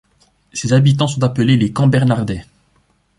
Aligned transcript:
Ses 0.51 0.73
habitants 0.73 1.05
sont 1.05 1.23
appelés 1.23 1.57
les 1.57 1.71
Cambernardais. 1.73 2.47